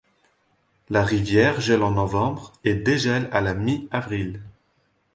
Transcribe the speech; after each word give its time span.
La 0.89 1.03
rivière 1.05 1.61
gèle 1.61 1.83
en 1.83 1.91
Novembre 1.91 2.53
et 2.63 2.73
dégèle 2.73 3.29
à 3.31 3.39
la 3.39 3.53
mi-Avril. 3.53 4.41